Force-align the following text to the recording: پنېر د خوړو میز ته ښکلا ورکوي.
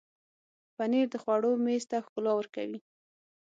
پنېر 0.75 1.07
د 1.11 1.15
خوړو 1.23 1.51
میز 1.65 1.83
ته 1.91 1.97
ښکلا 2.05 2.31
ورکوي. 2.35 2.79